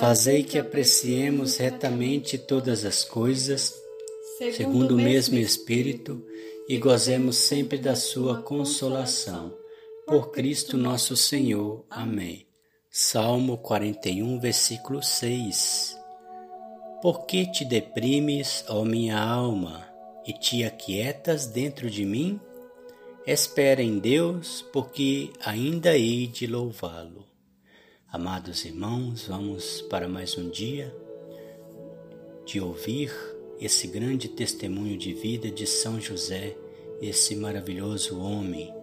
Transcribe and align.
Fazei 0.00 0.42
que 0.42 0.58
apreciemos 0.58 1.58
retamente 1.58 2.38
todas 2.38 2.86
as 2.86 3.04
coisas, 3.04 3.74
segundo 4.56 4.94
o 4.94 4.98
mesmo 4.98 5.36
Espírito, 5.36 6.24
e 6.66 6.78
gozemos 6.78 7.36
sempre 7.36 7.76
da 7.76 7.94
Sua 7.94 8.40
consolação. 8.40 9.54
Por 10.06 10.30
Cristo 10.30 10.78
nosso 10.78 11.14
Senhor. 11.18 11.84
Amém. 11.90 12.46
Salmo 12.90 13.58
41, 13.58 14.40
versículo 14.40 15.02
6. 15.02 15.98
Por 17.02 17.26
que 17.26 17.44
te 17.52 17.66
deprimes, 17.66 18.64
ó 18.68 18.82
minha 18.86 19.20
alma, 19.20 19.86
e 20.26 20.32
te 20.32 20.64
aquietas 20.64 21.44
dentro 21.44 21.90
de 21.90 22.06
mim? 22.06 22.40
Espera 23.26 23.82
em 23.82 23.98
Deus, 23.98 24.64
porque 24.72 25.30
ainda 25.44 25.94
hei 25.94 26.26
de 26.26 26.46
louvá-lo. 26.46 27.29
Amados 28.12 28.64
irmãos, 28.64 29.28
vamos 29.28 29.82
para 29.82 30.08
mais 30.08 30.36
um 30.36 30.50
dia 30.50 30.92
de 32.44 32.60
ouvir 32.60 33.12
esse 33.60 33.86
grande 33.86 34.28
testemunho 34.28 34.98
de 34.98 35.12
vida 35.14 35.48
de 35.48 35.64
São 35.64 36.00
José, 36.00 36.56
esse 37.00 37.36
maravilhoso 37.36 38.18
homem 38.18 38.74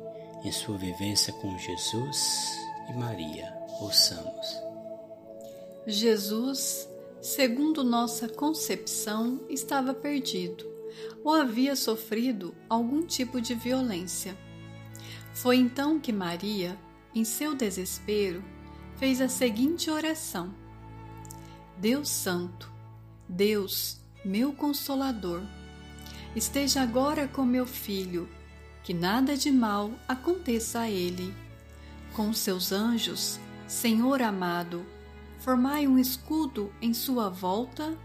em 0.45 0.51
sua 0.53 0.77
vivência 0.77 1.33
com 1.33 1.57
Jesus 1.59 2.57
e 2.89 2.93
Maria. 2.93 3.53
Ouçamos. 3.81 4.47
Jesus, 5.85 6.87
segundo 7.19 7.83
nossa 7.83 8.29
concepção, 8.29 9.41
estava 9.49 9.93
perdido 9.93 10.65
ou 11.21 11.33
havia 11.33 11.75
sofrido 11.75 12.55
algum 12.69 13.05
tipo 13.05 13.41
de 13.41 13.53
violência. 13.53 14.37
Foi 15.33 15.57
então 15.57 15.99
que 15.99 16.13
Maria, 16.13 16.79
em 17.13 17.25
seu 17.25 17.53
desespero, 17.53 18.41
fez 18.97 19.21
a 19.21 19.29
seguinte 19.29 19.89
oração: 19.89 20.53
Deus 21.77 22.09
Santo, 22.09 22.71
Deus, 23.27 24.01
meu 24.25 24.51
Consolador, 24.51 25.41
esteja 26.35 26.81
agora 26.81 27.27
com 27.27 27.45
meu 27.45 27.65
filho, 27.65 28.27
que 28.83 28.93
nada 28.93 29.37
de 29.37 29.51
mal 29.51 29.91
aconteça 30.07 30.81
a 30.81 30.89
ele. 30.89 31.33
Com 32.13 32.33
seus 32.33 32.71
anjos, 32.71 33.39
Senhor 33.67 34.21
amado, 34.21 34.85
formai 35.39 35.87
um 35.87 35.99
escudo 35.99 36.73
em 36.81 36.93
sua 36.93 37.29
volta 37.29 37.95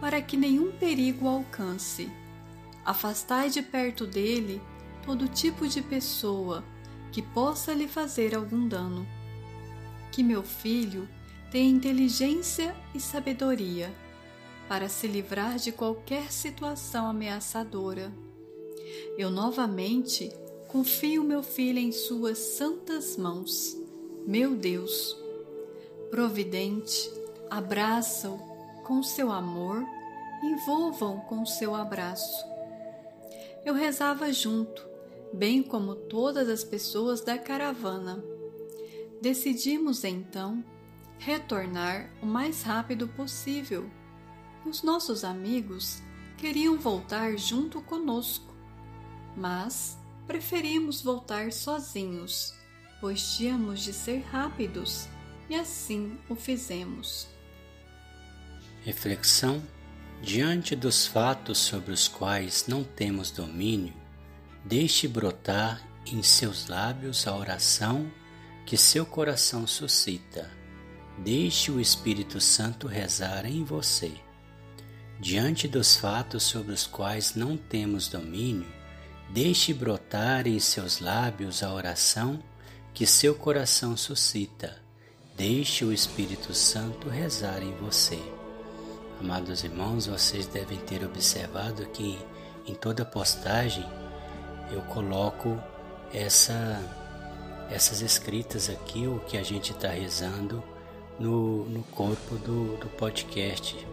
para 0.00 0.20
que 0.20 0.36
nenhum 0.36 0.72
perigo 0.72 1.28
alcance. 1.28 2.10
Afastai 2.84 3.50
de 3.50 3.62
perto 3.62 4.06
dele 4.06 4.60
todo 5.04 5.28
tipo 5.28 5.68
de 5.68 5.82
pessoa 5.82 6.64
que 7.12 7.22
possa 7.22 7.72
lhe 7.72 7.86
fazer 7.86 8.34
algum 8.34 8.66
dano 8.66 9.06
que 10.10 10.22
meu 10.22 10.42
filho 10.42 11.08
tenha 11.50 11.68
inteligência 11.68 12.74
e 12.94 13.00
sabedoria 13.00 13.92
para 14.68 14.88
se 14.88 15.06
livrar 15.06 15.56
de 15.56 15.72
qualquer 15.72 16.30
situação 16.30 17.06
ameaçadora. 17.08 18.12
Eu 19.18 19.30
novamente 19.30 20.32
confio 20.68 21.24
meu 21.24 21.42
filho 21.42 21.78
em 21.78 21.90
Suas 21.90 22.38
santas 22.38 23.16
mãos. 23.16 23.76
Meu 24.26 24.54
Deus, 24.54 25.16
providente, 26.10 27.10
abraça-o 27.50 28.38
com 28.84 29.02
seu 29.02 29.32
amor, 29.32 29.84
envolvam 30.42 31.18
com 31.20 31.44
seu 31.44 31.74
abraço. 31.74 32.44
Eu 33.64 33.74
rezava 33.74 34.32
junto, 34.32 34.86
bem 35.32 35.62
como 35.62 35.94
todas 35.94 36.48
as 36.48 36.62
pessoas 36.62 37.20
da 37.20 37.36
caravana 37.36 38.22
Decidimos 39.20 40.02
então 40.02 40.64
retornar 41.18 42.10
o 42.22 42.26
mais 42.26 42.62
rápido 42.62 43.06
possível. 43.06 43.90
Os 44.64 44.82
nossos 44.82 45.24
amigos 45.24 46.02
queriam 46.38 46.78
voltar 46.78 47.36
junto 47.36 47.82
conosco, 47.82 48.54
mas 49.36 49.98
preferimos 50.26 51.02
voltar 51.02 51.52
sozinhos, 51.52 52.54
pois 52.98 53.36
tínhamos 53.36 53.80
de 53.80 53.92
ser 53.92 54.20
rápidos 54.22 55.06
e 55.50 55.54
assim 55.54 56.18
o 56.26 56.34
fizemos. 56.34 57.28
Reflexão: 58.82 59.62
Diante 60.22 60.74
dos 60.74 61.06
fatos 61.06 61.58
sobre 61.58 61.92
os 61.92 62.08
quais 62.08 62.66
não 62.66 62.82
temos 62.82 63.30
domínio, 63.30 63.94
deixe 64.64 65.06
brotar 65.06 65.86
em 66.06 66.22
seus 66.22 66.68
lábios 66.68 67.26
a 67.26 67.36
oração 67.36 68.10
que 68.70 68.76
seu 68.76 69.04
coração 69.04 69.66
suscita. 69.66 70.48
Deixe 71.18 71.72
o 71.72 71.80
Espírito 71.80 72.40
Santo 72.40 72.86
rezar 72.86 73.44
em 73.44 73.64
você. 73.64 74.12
Diante 75.18 75.66
dos 75.66 75.96
fatos 75.96 76.44
sobre 76.44 76.72
os 76.72 76.86
quais 76.86 77.34
não 77.34 77.56
temos 77.56 78.06
domínio, 78.06 78.72
deixe 79.28 79.74
brotar 79.74 80.46
em 80.46 80.60
seus 80.60 81.00
lábios 81.00 81.64
a 81.64 81.74
oração 81.74 82.40
que 82.94 83.04
seu 83.08 83.34
coração 83.34 83.96
suscita. 83.96 84.80
Deixe 85.36 85.84
o 85.84 85.92
Espírito 85.92 86.54
Santo 86.54 87.08
rezar 87.08 87.64
em 87.64 87.74
você. 87.74 88.22
Amados 89.18 89.64
irmãos, 89.64 90.06
vocês 90.06 90.46
devem 90.46 90.78
ter 90.78 91.04
observado 91.04 91.86
que 91.86 92.16
em 92.64 92.74
toda 92.76 93.04
postagem 93.04 93.84
eu 94.70 94.80
coloco 94.82 95.60
essa 96.14 96.99
essas 97.70 98.00
escritas 98.00 98.68
aqui, 98.68 99.06
o 99.06 99.20
que 99.20 99.38
a 99.38 99.42
gente 99.42 99.72
está 99.72 99.88
rezando 99.88 100.62
no, 101.18 101.64
no 101.66 101.82
corpo 101.84 102.36
do, 102.36 102.76
do 102.76 102.88
podcast. 102.96 103.86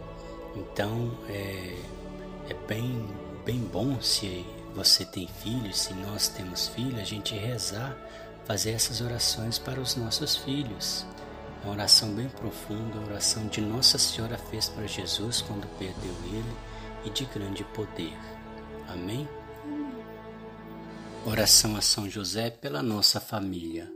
Então 0.56 1.12
é, 1.28 1.76
é 2.48 2.54
bem, 2.66 3.06
bem 3.44 3.58
bom 3.60 4.00
se 4.00 4.44
você 4.74 5.04
tem 5.04 5.28
filhos, 5.28 5.78
se 5.78 5.94
nós 5.94 6.28
temos 6.28 6.68
filhos, 6.68 7.00
a 7.00 7.04
gente 7.04 7.34
rezar, 7.34 7.96
fazer 8.44 8.70
essas 8.70 9.00
orações 9.00 9.58
para 9.58 9.80
os 9.80 9.94
nossos 9.96 10.36
filhos. 10.36 11.06
É 11.62 11.66
uma 11.66 11.74
oração 11.74 12.10
bem 12.10 12.28
profunda, 12.28 12.98
a 12.98 13.10
oração 13.10 13.46
de 13.48 13.60
Nossa 13.60 13.98
Senhora 13.98 14.38
fez 14.38 14.68
para 14.68 14.86
Jesus 14.86 15.42
quando 15.42 15.68
perdeu 15.78 16.14
ele 16.32 16.56
e 17.04 17.10
de 17.10 17.24
grande 17.26 17.64
poder. 17.64 18.16
Amém? 18.88 19.28
Oração 21.26 21.76
a 21.76 21.80
São 21.80 22.08
José 22.08 22.50
pela 22.50 22.82
nossa 22.82 23.20
família. 23.20 23.90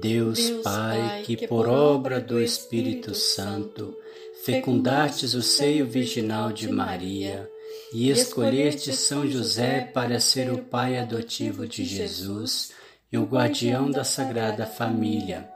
Deus, 0.00 0.38
Deus 0.38 0.62
Pai, 0.62 1.22
que 1.24 1.46
por 1.46 1.68
obra 1.68 2.20
do 2.20 2.40
Espírito 2.40 3.14
Santo 3.14 3.96
fecundastes 4.44 5.34
o 5.34 5.42
seio 5.42 5.86
virginal 5.86 6.52
de 6.52 6.70
Maria 6.70 7.48
e 7.92 8.10
escolheste 8.10 8.92
São 8.92 9.26
José 9.26 9.80
para 9.80 10.20
ser 10.20 10.52
o 10.52 10.58
pai 10.58 10.98
adotivo 10.98 11.66
de 11.66 11.84
Jesus 11.84 12.72
e 13.12 13.18
o 13.18 13.24
guardião 13.24 13.90
da 13.90 14.04
Sagrada 14.04 14.66
Família. 14.66 15.48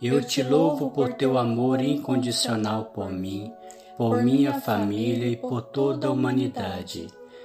Eu 0.00 0.22
te 0.22 0.42
louvo 0.42 0.90
por 0.90 1.14
teu 1.14 1.36
amor 1.38 1.80
incondicional 1.80 2.86
por 2.86 3.10
mim, 3.10 3.52
por 3.96 4.22
minha 4.22 4.60
família 4.60 5.26
e 5.26 5.36
por 5.36 5.62
toda 5.62 6.08
a 6.08 6.10
humanidade. 6.10 7.06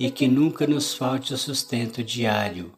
e 0.00 0.10
que 0.10 0.26
nunca 0.26 0.66
nos 0.66 0.94
falte 0.94 1.34
o 1.34 1.36
sustento 1.36 2.02
diário, 2.02 2.72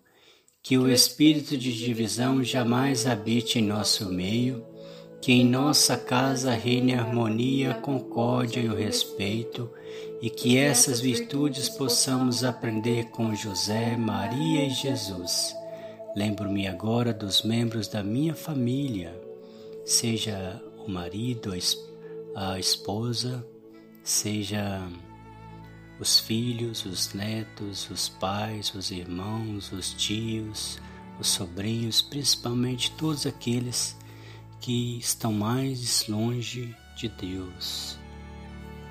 que 0.60 0.76
o 0.76 0.88
espírito 0.88 1.56
de 1.56 1.72
divisão 1.72 2.42
jamais 2.42 3.06
habite 3.06 3.60
em 3.60 3.62
nosso 3.62 4.12
meio, 4.12 4.66
que 5.20 5.30
em 5.30 5.44
nossa 5.48 5.96
casa 5.96 6.50
reine 6.50 6.94
a 6.94 7.00
harmonia, 7.00 7.70
a 7.70 7.74
concórdia 7.74 8.58
e 8.58 8.68
o 8.68 8.74
respeito, 8.74 9.70
e 10.20 10.28
que 10.28 10.58
essas 10.58 11.00
virtudes 11.00 11.68
possamos 11.68 12.42
aprender 12.42 13.04
com 13.10 13.32
José, 13.36 13.96
Maria 13.96 14.66
e 14.66 14.70
Jesus. 14.70 15.54
Lembro-me 16.16 16.66
agora 16.66 17.14
dos 17.14 17.44
membros 17.44 17.86
da 17.86 18.02
minha 18.02 18.34
família, 18.34 19.14
seja 19.84 20.60
o 20.84 20.90
marido, 20.90 21.52
a 22.34 22.58
esposa, 22.58 23.46
seja 24.02 24.82
os 26.02 26.18
filhos, 26.18 26.84
os 26.84 27.14
netos, 27.14 27.88
os 27.88 28.08
pais, 28.08 28.74
os 28.74 28.90
irmãos, 28.90 29.70
os 29.70 29.94
tios, 29.94 30.80
os 31.20 31.28
sobrinhos, 31.28 32.02
principalmente 32.02 32.90
todos 32.90 33.24
aqueles 33.24 33.96
que 34.60 34.98
estão 34.98 35.32
mais 35.32 36.08
longe 36.08 36.74
de 36.96 37.08
Deus. 37.08 37.96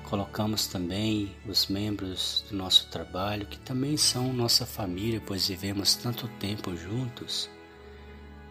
Colocamos 0.04 0.66
também 0.66 1.30
os 1.46 1.66
membros 1.66 2.44
do 2.48 2.56
nosso 2.56 2.86
trabalho, 2.88 3.46
que 3.46 3.58
também 3.58 3.98
são 3.98 4.32
nossa 4.32 4.64
família, 4.64 5.22
pois 5.26 5.48
vivemos 5.48 5.94
tanto 5.94 6.26
tempo 6.40 6.74
juntos, 6.74 7.48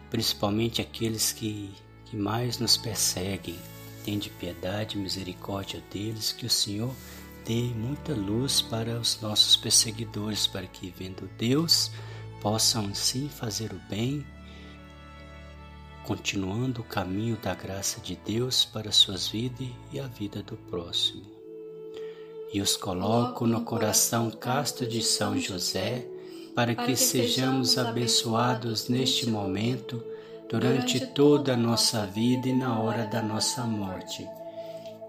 principalmente 0.08 0.80
aqueles 0.80 1.32
que, 1.32 1.68
que 2.04 2.16
mais 2.16 2.58
nos 2.58 2.76
perseguem. 2.76 3.58
Tende 4.04 4.30
piedade 4.30 4.96
e 4.96 5.00
misericórdia 5.00 5.82
deles, 5.92 6.30
que 6.30 6.46
o 6.46 6.50
Senhor 6.50 6.94
dê 7.44 7.72
muita 7.74 8.14
luz 8.14 8.60
para 8.60 8.98
os 8.98 9.20
nossos 9.20 9.56
perseguidores, 9.56 10.46
para 10.46 10.66
que, 10.66 10.92
vendo 10.96 11.28
Deus, 11.38 11.90
possam 12.40 12.94
sim 12.94 13.28
fazer 13.28 13.72
o 13.72 13.80
bem 13.88 14.24
continuando 16.02 16.80
o 16.80 16.84
caminho 16.84 17.36
da 17.36 17.54
graça 17.54 18.00
de 18.00 18.16
Deus 18.16 18.64
para 18.64 18.90
suas 18.90 19.28
vidas 19.28 19.68
e 19.92 20.00
a 20.00 20.06
vida 20.06 20.42
do 20.42 20.56
próximo. 20.56 21.22
E 22.52 22.60
os 22.60 22.76
coloco 22.76 23.46
no 23.46 23.62
coração 23.62 24.30
casto 24.30 24.86
de 24.86 25.02
São 25.02 25.38
José, 25.38 26.06
para 26.54 26.74
que 26.74 26.94
sejamos 26.96 27.78
abençoados 27.78 28.88
neste 28.88 29.28
momento, 29.28 30.02
durante 30.50 31.06
toda 31.14 31.54
a 31.54 31.56
nossa 31.56 32.04
vida 32.04 32.48
e 32.48 32.52
na 32.52 32.78
hora 32.78 33.06
da 33.06 33.22
nossa 33.22 33.62
morte. 33.62 34.28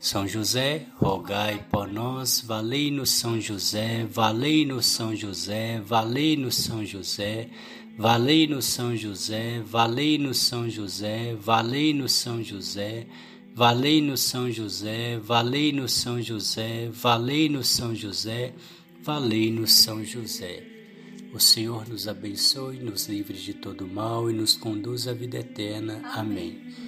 São 0.00 0.26
José, 0.26 0.86
rogai 0.96 1.66
por 1.70 1.88
nós, 1.88 2.40
valei-nos 2.40 3.10
São 3.10 3.40
José, 3.40 4.06
valei-nos 4.10 4.86
São 4.86 5.14
José, 5.14 5.80
valei-nos 5.80 6.54
São 6.54 6.84
José, 6.84 7.50
valei-nos 7.96 8.64
São 8.66 8.96
José, 8.96 9.60
valei-nos 9.66 10.38
São 10.38 10.70
José, 10.70 11.34
valei-nos 11.34 12.12
São 12.12 12.42
José, 12.42 13.06
Valei-nos 13.58 14.20
São 14.20 14.52
José, 14.52 15.18
valei-nos 15.18 15.92
São 15.92 16.22
José, 16.22 16.88
valei-nos 16.92 17.66
São 17.66 17.92
José, 17.92 18.54
valei-nos 19.02 19.72
São 19.72 20.04
José. 20.04 20.62
O 21.34 21.40
Senhor 21.40 21.88
nos 21.88 22.06
abençoe, 22.06 22.76
nos 22.76 23.08
livre 23.08 23.36
de 23.36 23.54
todo 23.54 23.84
mal 23.84 24.30
e 24.30 24.32
nos 24.32 24.54
conduz 24.54 25.08
à 25.08 25.12
vida 25.12 25.38
eterna. 25.38 26.00
Amém. 26.14 26.87